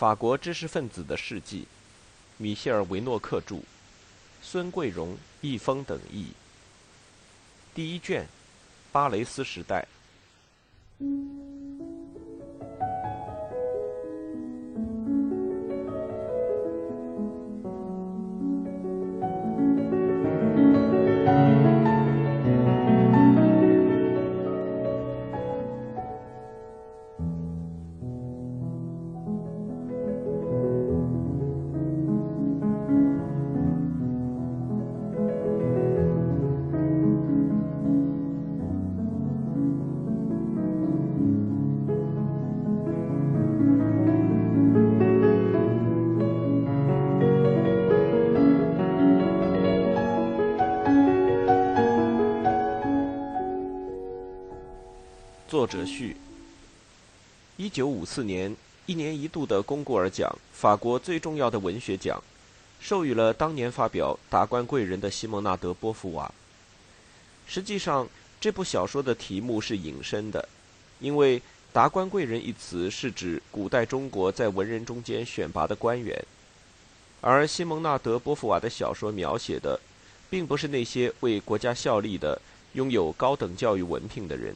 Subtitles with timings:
[0.00, 1.66] 法国知识分子的事迹，
[2.38, 3.60] 米歇尔·维诺克著，
[4.40, 6.28] 孙桂荣、易峰等译。
[7.74, 8.26] 第一卷，
[8.90, 9.86] 巴雷斯时代。
[55.70, 56.16] 哲序：
[57.56, 58.56] 一九五四年，
[58.86, 62.20] 一年一度的龚古尔奖，法国最重要的文学奖，
[62.80, 66.28] 授予了当年发表《达官贵人》的西蒙纳德·波伏娃。
[67.46, 68.08] 实际上，
[68.40, 70.48] 这部小说的题目是引申的，
[70.98, 71.40] 因为
[71.72, 76.20] “达官贵人”一词是指古代中国在文人中间选拔的官员，
[77.20, 79.78] 而西蒙纳德·波伏娃的小说描写的，
[80.28, 84.52] 并不是那些为国家效力的、拥有高等教育文凭的人。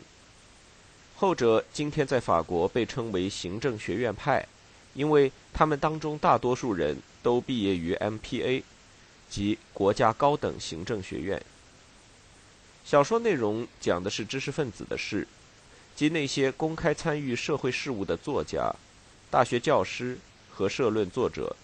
[1.16, 4.46] 后者今天在法国被称为行政学院派，
[4.94, 8.62] 因为他们当中大多数人都毕业于 MPA，
[9.30, 11.40] 即国家高等行政学院。
[12.84, 15.26] 小说内容讲的是知识分子的事，
[15.94, 18.74] 即那些公开参与社会事务的作家、
[19.30, 20.18] 大学教师
[20.50, 21.56] 和社论作者。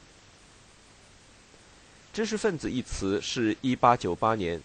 [2.12, 4.62] 知识分子一词是一八九八年，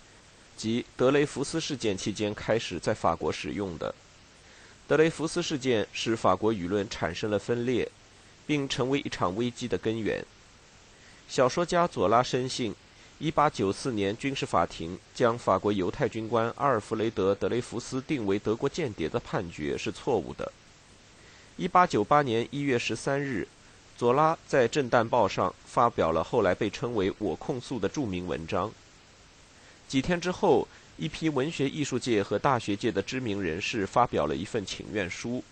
[0.55, 3.94] 即德雷福斯事件期间开始在法国使用的。
[4.88, 7.89] 德雷福斯事件使法国舆论产生了分裂，
[8.45, 10.23] 并成为一场危机的根源。
[11.27, 12.75] 小说家左拉深信
[13.19, 20.52] ，1894年军事法庭将法国犹太军官阿尔弗雷德·德雷福斯定为德国间谍的判决是错误的。
[21.58, 23.48] 1898年1月13日，
[23.98, 28.71] 左拉在《震旦报》上发表了后来被称为“我控诉”的著名文章。
[29.87, 30.67] 几天之后。
[30.98, 35.44] 一批文学艺术界和大学界的知名人士发表了一份请愿书，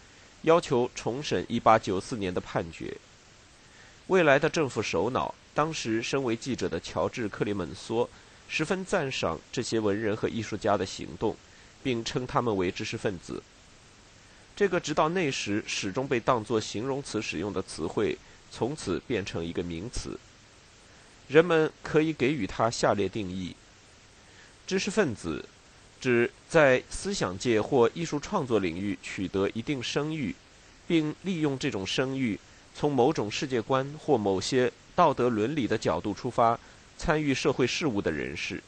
[0.44, 2.96] 要求重审1894年的判决。
[4.08, 8.08] 未来的政府首脑，当时身为记者的乔治·克里门梭，
[8.48, 11.36] 十分赞赏这些文人和艺术家的行动，
[11.82, 13.44] 并称他们为知识分子。
[14.56, 18.18] 这个直到那时始终被当作形容词使用的词汇，
[18.50, 20.18] 从此变成一个名词。
[21.28, 23.56] 人们可以给予它下列定义。
[24.74, 25.46] 知识分子
[26.02, 30.36] 指在思想界或艺术创作领域取得一定声誉，
[30.88, 32.40] 并利用这种声誉，
[32.74, 36.60] 从某种世界观或某些道德伦理的角度出发，
[36.98, 38.64] 参与社会事务的人士。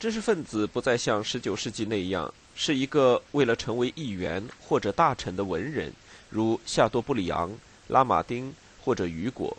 [0.00, 5.92] 知识分子不再像十九世纪那样是一个为了成为议员或者大臣的文人，
[6.30, 7.52] 如夏多布里昂、
[7.88, 9.54] 拉马丁或者雨果。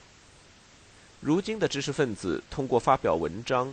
[1.22, 3.72] 如今的知识分子通过发表文章。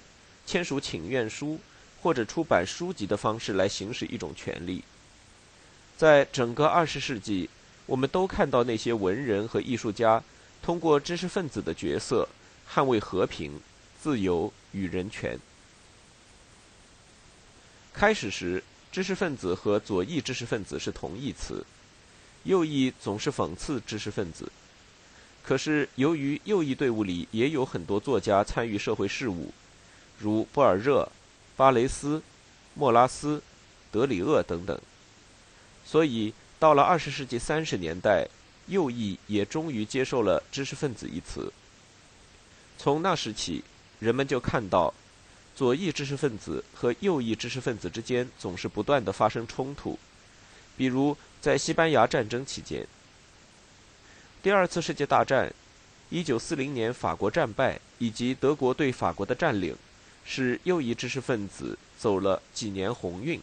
[0.50, 1.60] 签署请愿书
[2.02, 4.82] 或者出版书籍的方式来行使一种权利。
[5.96, 7.48] 在整个二十世纪，
[7.86, 10.20] 我们都看到那些文人和艺术家
[10.60, 12.28] 通过知识分子的角色
[12.68, 13.60] 捍卫和平、
[14.02, 15.38] 自由与人权。
[17.92, 21.64] 开始时，知识分子和左翼知识分子是同义词，
[22.42, 24.50] 右翼总是讽刺知识分子。
[25.44, 29.54] 可是，由于右翼队伍里也有很多作家参与社会事务。
[30.20, 31.10] 如波尔热、
[31.56, 32.22] 巴雷斯、
[32.74, 33.42] 莫拉斯、
[33.90, 34.78] 德里厄等等，
[35.84, 38.28] 所以到了二十世纪三十年代，
[38.66, 41.50] 右翼也终于接受了“知识分子”一词。
[42.76, 43.64] 从那时起，
[43.98, 44.92] 人们就看到，
[45.56, 49.98] 左翼知识分子和右翼知识分子之间总是不断的发生冲突，
[50.76, 52.86] 比如在西班牙战争期间。
[54.42, 55.50] 第二次世界大战，
[56.10, 59.74] 一九四零年法国战败以及德国对法国的占领。
[60.24, 63.40] 使右翼知识分子走了几年鸿运，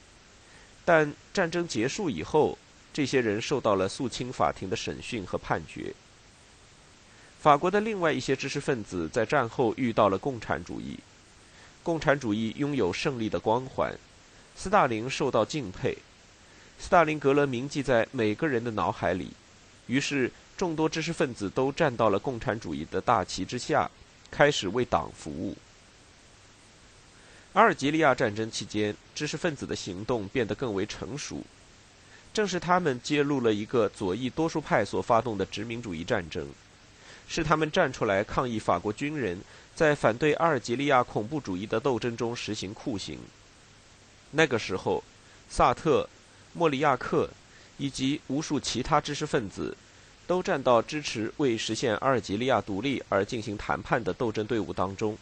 [0.85, 2.57] 但战争结束以后，
[2.93, 5.93] 这些人受到了肃清法庭的审讯和判决。
[7.39, 10.97] 法国的另外一些知识分子在战后遇到了共产主义，
[11.83, 13.93] 共产主义拥有胜利的光环，
[14.55, 15.97] 斯大林受到敬佩，
[16.79, 19.31] 斯大林格勒铭记在每个人的脑海里，
[19.85, 23.89] 于是众多知识分子都站到了共产主义的大旗之下，
[24.31, 25.55] 开始为党服务。
[27.57, 31.41] 阿尔及利亚战争期间，知识分子的行动变得更为成熟。
[32.31, 36.47] 正是他们揭露了一个左翼多数派所发动的殖民主义战争，
[37.27, 39.41] 是他们站出来抗议法国军人
[39.75, 43.17] 在反对阿尔及利亚恐怖主义的斗争中实行酷刑。
[44.29, 45.03] 那个时候，
[45.49, 46.07] 萨特、
[46.53, 47.27] 莫里亚克
[47.79, 49.75] 以及无数其他知识分子。
[50.27, 55.17] 都站到支持为实现阿尔及利亚独立而进行谈判的斗争队伍当中。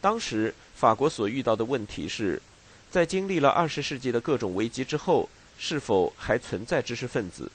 [0.00, 2.40] 当时，法国所遇到的问题是，
[2.90, 5.28] 在经历了二十世纪的各种危机之后，
[5.58, 7.50] 是否还存在知识分子？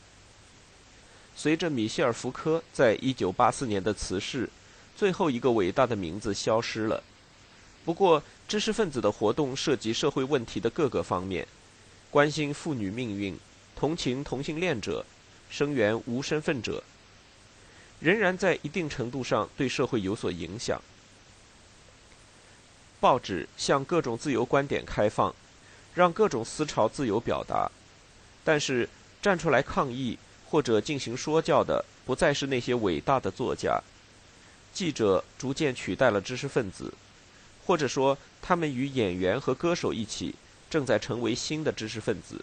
[1.36, 4.50] 随着米歇尔·福柯在一九八四年的辞世，
[4.96, 7.04] 最后一个伟大的名字消失了。
[7.86, 11.48] 不过，知识分子的活动涉及社会问题的各个方面，
[12.12, 13.38] 关心妇女命运，
[13.76, 15.06] 同情同性恋者。
[15.50, 16.84] 声援无身份者，
[18.00, 20.82] 仍然在一定程度上对社会有所影响。
[23.04, 25.36] 报纸向各种自由观点开放，
[25.94, 27.70] 让各种思潮自由表达。
[28.46, 28.88] 但是，
[29.22, 30.18] 站出来抗议
[30.48, 33.84] 或者进行说教的，不再是那些伟大的作家。
[34.74, 36.94] 记者逐渐取代了知识分子，
[37.66, 40.36] 或者说，他们与演员和歌手一起，
[40.70, 42.42] 正在成为新的知识分子。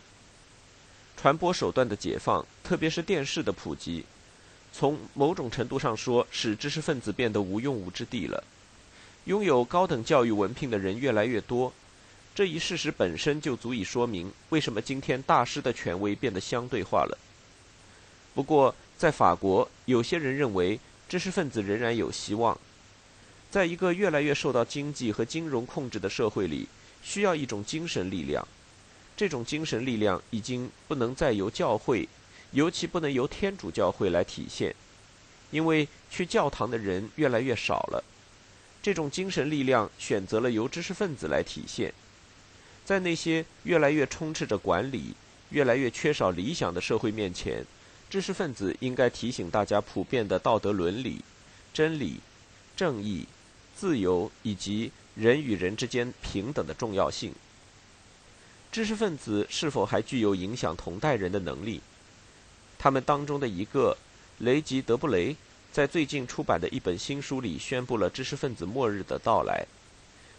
[1.16, 4.04] 传播手段的解放，特别是电视的普及，
[4.74, 8.44] 从某种程度上说，使知识分子变得无用武之地了。
[9.24, 11.72] 拥有高等教育文凭的人越来越多，
[12.34, 17.18] 这一事实本身就足以说明为什么今天大师的权威变得相对化了。
[18.34, 22.58] 不过，在法国，有些人认为知识分子仍然有希望。
[23.50, 26.68] 在一个越来越受到经济和金融控制的社会里，
[27.02, 28.46] 需要一种精神力量。
[29.16, 32.08] 这种精神力量已经不能再由教会，
[32.52, 34.74] 尤其不能由天主教会来体现，
[35.50, 38.02] 因为去教堂的人越来越少了。
[38.82, 41.92] 这种精神力量选择了由知识分子来体现，
[42.84, 45.14] 在那些越来越充斥着管理、
[45.50, 47.64] 越来越缺少理想的社会面前，
[48.08, 51.22] 知识分子应该提醒大家普遍的道德伦理、
[51.74, 52.20] 真理、
[52.74, 53.26] 正义、
[53.76, 57.34] 自由以及人与人之间平等的重要性。
[58.72, 61.80] 知识分子是否还具有影响同代人的能力？
[62.78, 63.98] 他们当中的一个，
[64.38, 65.36] 雷吉·德布雷，
[65.72, 69.64] 在最近出版的一本新书里宣布了知识分子末日的到来，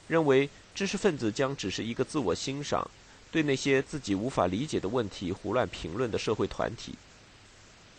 [0.07, 2.89] 认为知识分子将只是一个自我欣赏、
[3.31, 6.95] 对那些自己无法理解的问题胡乱评论的社会团体。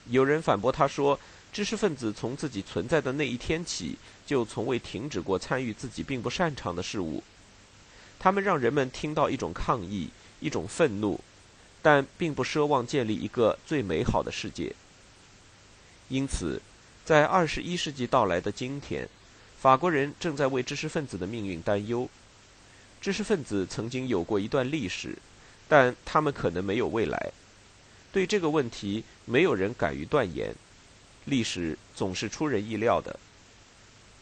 [0.08, 1.18] 有人反驳他说，
[1.52, 3.96] 知识分子从自己存在的那一天起，
[4.26, 7.22] 就从未停止过参与自己并不擅长的事物。
[8.18, 10.10] 他们让人们听到一种抗议。
[10.44, 11.20] 一种愤怒，
[11.82, 14.74] 但并不奢望建立一个最美好的世界。
[16.08, 16.60] 因此，
[17.04, 19.08] 在二十一世纪到来的今天，
[19.60, 22.08] 法国人正在为知识分子的命运担忧。
[23.00, 25.18] 知识分子曾经有过一段历史，
[25.68, 27.32] 但他们可能没有未来。
[28.12, 30.54] 对这个问题，没有人敢于断言。
[31.24, 33.18] 历史总是出人意料的。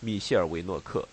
[0.00, 1.06] 米歇尔·维诺克。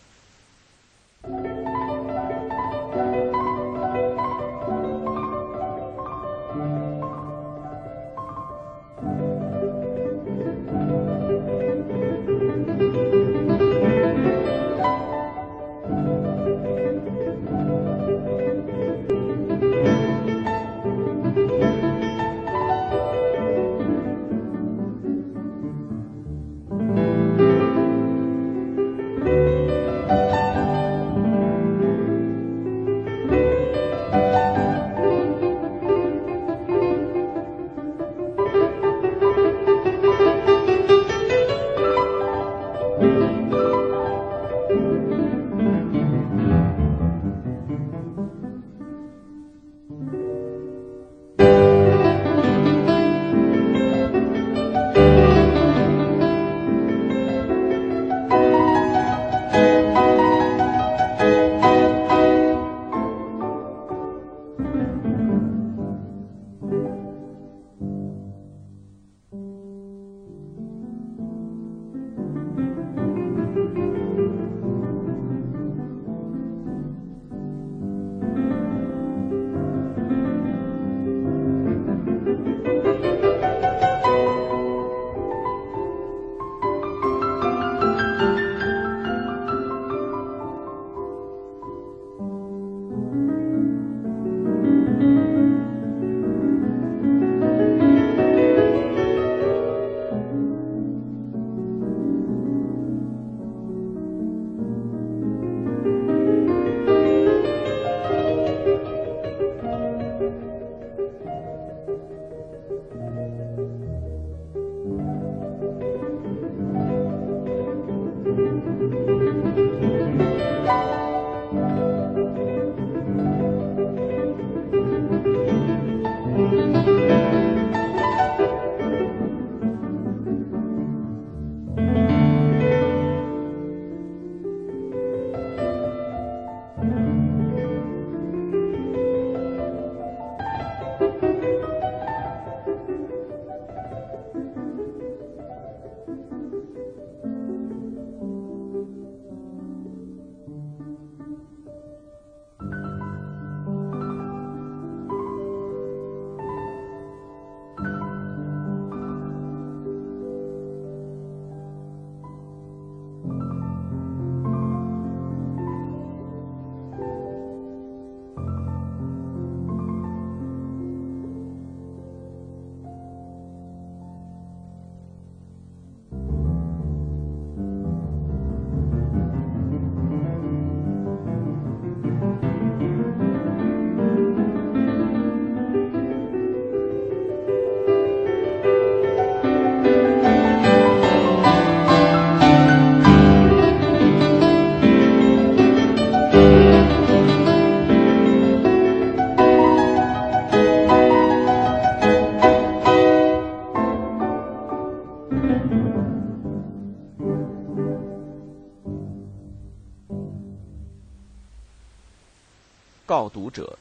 [213.08, 213.80] 告读者：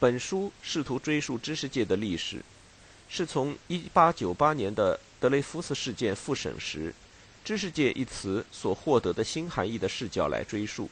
[0.00, 2.42] 本书试图追溯知识界的历史，
[3.06, 6.94] 是从1898年的德雷福斯事件复审时
[7.44, 10.88] ，“知识界”一词所获得的新含义的视角来追溯。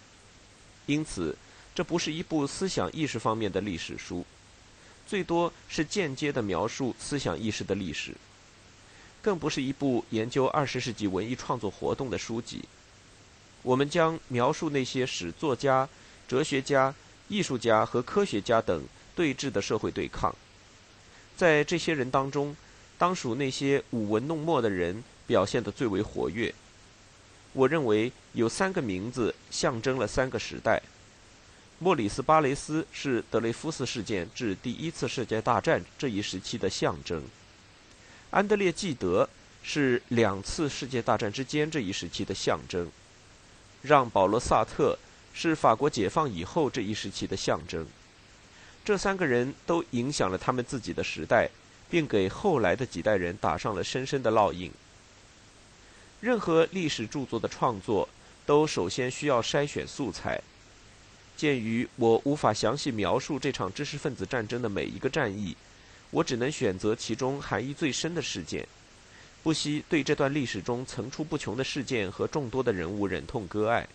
[0.85, 1.35] 因此，
[1.75, 4.26] 这不是一部思想意识方面的历史书，
[5.07, 8.14] 最多是间接的描述思想意识的历史，
[9.23, 12.62] 更不是一部研究二十世纪文艺创作活动的书籍。
[13.62, 15.88] 我们将描述那些使作家。
[16.26, 16.95] 哲学家、
[17.28, 20.35] 艺术家和科学家等对峙的社会对抗，
[21.37, 22.57] 在这些人当中，
[22.99, 26.54] 当属那些舞文弄墨的人表现得最为活跃。
[27.52, 30.83] 我认为有三个名字象征了三个时代：
[31.78, 37.21] 莫里斯·巴雷斯是德雷夫斯事件至第一次世界大战这一时期的象征；
[38.31, 39.28] 安德烈·纪德
[39.62, 42.87] 是两次世界大战之间这一时期的象征；
[43.83, 44.99] 让·保罗·萨特。
[45.35, 47.87] 是法国解放以后这一时期的象征。
[48.85, 51.50] 这三个人都影响了他们自己的时代，
[51.91, 54.71] 并给后来的几代人打上了深深的烙印。
[56.21, 58.09] 任何历史著作的创作，
[58.47, 60.41] 都首先需要筛选素材。
[61.37, 65.57] 鉴于我无法详细描述这场知识分子战争的每一个战役，
[66.11, 68.67] 我只能选择其中含义最深的事件，
[69.43, 73.88] 不惜对这段历史中层出不穷的事件和众多的人物忍痛割爱。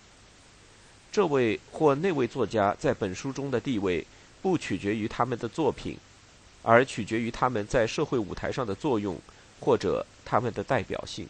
[1.11, 4.05] 这位或那位作家在本书中的地位，
[4.41, 5.97] 不取决于他们的作品，
[6.61, 9.19] 而取决于他们在社会舞台上的作用，
[9.59, 11.27] 或者他们的代表性。